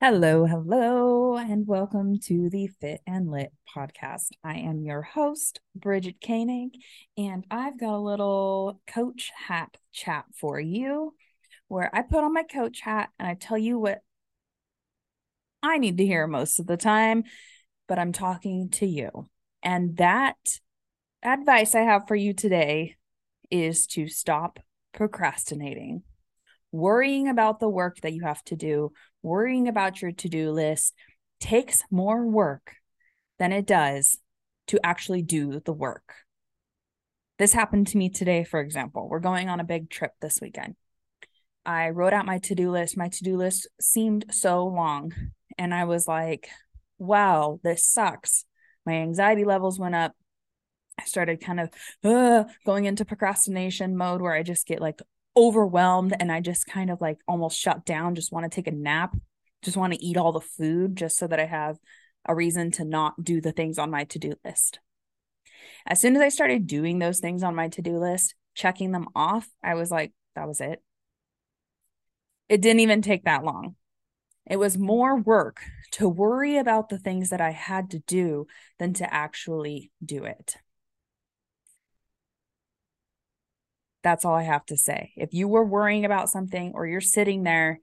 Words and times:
Hello, 0.00 0.46
hello, 0.46 1.36
and 1.36 1.66
welcome 1.66 2.20
to 2.20 2.48
the 2.50 2.68
Fit 2.68 3.00
and 3.04 3.32
Lit 3.32 3.52
podcast. 3.76 4.28
I 4.44 4.58
am 4.58 4.84
your 4.84 5.02
host, 5.02 5.58
Bridgette 5.76 6.24
Koenig, 6.24 6.74
and 7.16 7.44
I've 7.50 7.80
got 7.80 7.96
a 7.96 7.98
little 7.98 8.80
coach 8.86 9.32
hat 9.48 9.76
chat 9.90 10.26
for 10.36 10.60
you 10.60 11.14
where 11.66 11.90
I 11.92 12.02
put 12.02 12.22
on 12.22 12.32
my 12.32 12.44
coach 12.44 12.78
hat 12.80 13.08
and 13.18 13.26
I 13.26 13.34
tell 13.34 13.58
you 13.58 13.76
what 13.76 13.98
I 15.64 15.78
need 15.78 15.98
to 15.98 16.06
hear 16.06 16.28
most 16.28 16.60
of 16.60 16.68
the 16.68 16.76
time, 16.76 17.24
but 17.88 17.98
I'm 17.98 18.12
talking 18.12 18.70
to 18.74 18.86
you. 18.86 19.28
And 19.64 19.96
that 19.96 20.60
advice 21.24 21.74
I 21.74 21.80
have 21.80 22.06
for 22.06 22.14
you 22.14 22.34
today 22.34 22.94
is 23.50 23.88
to 23.88 24.06
stop 24.06 24.60
procrastinating 24.92 26.04
worrying 26.72 27.28
about 27.28 27.60
the 27.60 27.68
work 27.68 28.00
that 28.02 28.12
you 28.12 28.22
have 28.22 28.42
to 28.44 28.56
do, 28.56 28.92
worrying 29.22 29.68
about 29.68 30.02
your 30.02 30.12
to 30.12 30.28
do 30.28 30.50
list 30.50 30.94
takes 31.40 31.82
more 31.90 32.26
work 32.26 32.74
than 33.38 33.52
it 33.52 33.66
does 33.66 34.18
to 34.68 34.84
actually 34.84 35.22
do 35.22 35.60
the 35.60 35.72
work. 35.72 36.14
This 37.38 37.52
happened 37.52 37.86
to 37.88 37.98
me 37.98 38.10
today, 38.10 38.44
for 38.44 38.60
example. 38.60 39.08
We're 39.08 39.20
going 39.20 39.48
on 39.48 39.60
a 39.60 39.64
big 39.64 39.90
trip 39.90 40.12
this 40.20 40.40
weekend. 40.42 40.74
I 41.64 41.90
wrote 41.90 42.12
out 42.12 42.26
my 42.26 42.38
to 42.38 42.54
do 42.54 42.70
list. 42.70 42.96
My 42.96 43.08
to 43.08 43.24
do 43.24 43.36
list 43.36 43.68
seemed 43.80 44.26
so 44.30 44.66
long. 44.66 45.12
And 45.56 45.72
I 45.72 45.84
was 45.84 46.08
like, 46.08 46.48
wow, 46.98 47.60
this 47.62 47.84
sucks. 47.84 48.44
My 48.84 48.94
anxiety 48.94 49.44
levels 49.44 49.78
went 49.78 49.94
up. 49.94 50.12
I 50.98 51.04
started 51.04 51.40
kind 51.40 51.60
of 51.60 51.70
uh, 52.02 52.44
going 52.66 52.86
into 52.86 53.04
procrastination 53.04 53.96
mode 53.96 54.20
where 54.20 54.34
I 54.34 54.42
just 54.42 54.66
get 54.66 54.80
like 54.80 55.00
overwhelmed 55.38 56.14
and 56.18 56.32
I 56.32 56.40
just 56.40 56.66
kind 56.66 56.90
of 56.90 57.00
like 57.00 57.18
almost 57.28 57.58
shut 57.58 57.86
down, 57.86 58.16
just 58.16 58.32
want 58.32 58.44
to 58.44 58.54
take 58.54 58.66
a 58.66 58.72
nap, 58.72 59.16
just 59.62 59.76
want 59.76 59.92
to 59.92 60.04
eat 60.04 60.16
all 60.16 60.32
the 60.32 60.40
food 60.40 60.96
just 60.96 61.16
so 61.16 61.26
that 61.26 61.38
I 61.38 61.46
have 61.46 61.78
a 62.26 62.34
reason 62.34 62.72
to 62.72 62.84
not 62.84 63.22
do 63.22 63.40
the 63.40 63.52
things 63.52 63.78
on 63.78 63.90
my 63.90 64.04
to 64.04 64.18
do 64.18 64.34
list. 64.44 64.80
As 65.86 66.00
soon 66.00 66.16
as 66.16 66.22
I 66.22 66.28
started 66.28 66.66
doing 66.66 66.98
those 66.98 67.20
things 67.20 67.42
on 67.42 67.54
my 67.54 67.68
to 67.68 67.82
do 67.82 67.98
list, 67.98 68.34
checking 68.54 68.90
them 68.90 69.06
off, 69.14 69.48
I 69.62 69.74
was 69.74 69.90
like, 69.90 70.12
that 70.34 70.48
was 70.48 70.60
it. 70.60 70.82
It 72.48 72.60
didn't 72.60 72.80
even 72.80 73.02
take 73.02 73.24
that 73.24 73.44
long. 73.44 73.76
It 74.46 74.58
was 74.58 74.76
more 74.76 75.16
work 75.16 75.60
to 75.92 76.08
worry 76.08 76.56
about 76.56 76.88
the 76.88 76.98
things 76.98 77.30
that 77.30 77.40
I 77.40 77.50
had 77.50 77.90
to 77.90 77.98
do 78.00 78.46
than 78.78 78.94
to 78.94 79.12
actually 79.12 79.92
do 80.04 80.24
it. 80.24 80.56
That's 84.02 84.24
all 84.24 84.34
I 84.34 84.44
have 84.44 84.64
to 84.66 84.76
say. 84.76 85.12
If 85.16 85.34
you 85.34 85.48
were 85.48 85.64
worrying 85.64 86.04
about 86.04 86.30
something 86.30 86.72
or 86.74 86.86
you're 86.86 87.00
sitting 87.00 87.42
there 87.42 87.80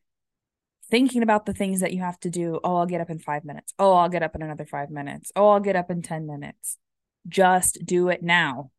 thinking 0.90 1.24
about 1.24 1.46
the 1.46 1.54
things 1.54 1.82
that 1.82 1.94
you 1.94 2.02
have 2.02 2.20
to 2.22 2.30
do, 2.30 2.60
oh, 2.64 2.78
I'll 2.78 2.86
get 2.86 3.02
up 3.02 3.10
in 3.10 3.20
five 3.20 3.44
minutes. 3.44 3.74
Oh, 3.78 3.94
I'll 3.94 4.10
get 4.10 4.24
up 4.24 4.36
in 4.36 4.42
another 4.42 4.66
five 4.66 4.90
minutes. 4.90 5.32
Oh, 5.36 5.50
I'll 5.50 5.60
get 5.60 5.76
up 5.76 5.92
in 5.92 6.02
10 6.02 6.26
minutes. 6.28 6.78
Just 7.28 7.80
do 7.86 8.10
it 8.10 8.24
now. 8.24 8.72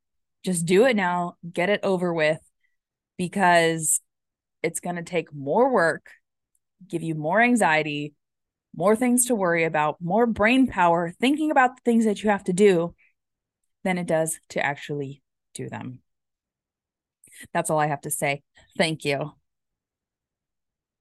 Just 0.45 0.67
do 0.67 0.87
it 0.87 0.97
now. 0.97 1.37
Get 1.53 1.69
it 1.69 1.81
over 1.83 2.15
with 2.15 2.41
because 3.19 4.01
it's 4.63 4.81
going 4.81 4.97
to 4.97 5.03
take 5.03 5.35
more 5.35 5.73
work, 5.73 6.11
give 6.89 7.03
you 7.03 7.15
more 7.15 7.41
anxiety, 7.41 8.15
more 8.75 8.95
things 8.95 9.27
to 9.27 9.35
worry 9.35 9.65
about, 9.65 9.97
more 10.01 10.27
brain 10.27 10.67
power 10.67 11.13
thinking 11.21 11.51
about 11.51 11.77
the 11.77 11.83
things 11.85 12.05
that 12.05 12.23
you 12.23 12.31
have 12.31 12.45
to 12.45 12.53
do 12.53 12.95
than 13.85 13.99
it 13.99 14.07
does 14.07 14.39
to 14.51 14.65
actually 14.65 15.23
do 15.55 15.69
them. 15.69 16.01
That's 17.53 17.71
all 17.71 17.79
I 17.79 17.87
have 17.87 18.03
to 18.03 18.11
say. 18.11 18.43
Thank 18.77 19.05
you. 19.05 19.33